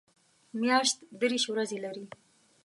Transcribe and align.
میاشت 0.61 0.97
دېرش 1.19 1.43
ورځې 1.51 1.77
لري 1.85 2.05